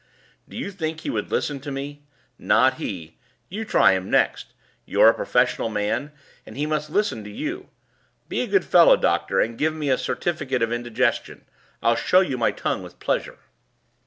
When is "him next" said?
3.91-4.55